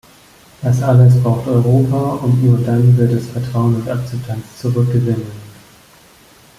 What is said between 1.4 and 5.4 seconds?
Europa und nur dann wird es Vertrauen und Akzeptanz zurückgewinnen.